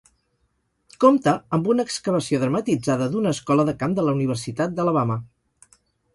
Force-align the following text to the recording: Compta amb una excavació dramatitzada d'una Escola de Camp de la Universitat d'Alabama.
Compta 1.03 1.33
amb 1.57 1.69
una 1.73 1.85
excavació 1.89 2.39
dramatitzada 2.45 3.11
d'una 3.13 3.35
Escola 3.39 3.67
de 3.69 3.77
Camp 3.85 3.95
de 4.01 4.09
la 4.09 4.17
Universitat 4.19 4.77
d'Alabama. 4.81 5.21